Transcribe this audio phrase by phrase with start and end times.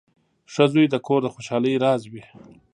[0.53, 2.23] •ښه زوی د کور د خوشحالۍ راز وي.